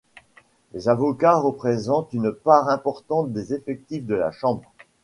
Les 0.73 0.89
avocats 0.89 1.35
représentent 1.37 2.11
une 2.13 2.31
part 2.31 2.69
importante 2.69 3.31
des 3.31 3.53
effectifs 3.53 4.07
de 4.07 4.15
la 4.15 4.31
Chambre. 4.31 4.63